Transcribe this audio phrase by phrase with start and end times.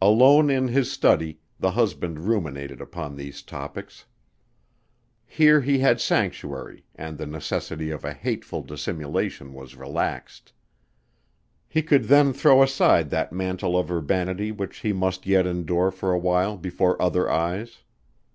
[0.00, 4.06] Alone in his study, the husband ruminated upon these topics.
[5.26, 10.54] Here he had sanctuary and the necessity of a hateful dissimulation was relaxed.
[11.68, 16.10] He could then throw aside that mantle of urbanity which he must yet endure for
[16.12, 17.82] a while before other eyes.